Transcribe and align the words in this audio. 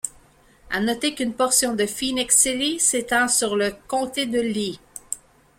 À 0.71 0.79
noter 0.79 1.13
qu’une 1.13 1.35
portion 1.35 1.75
de 1.75 1.85
Phenix 1.85 2.35
City 2.35 2.79
s’étend 2.79 3.27
sur 3.27 3.55
le 3.55 3.71
comté 3.87 4.25
de 4.25 4.41
Lee. 4.41 4.79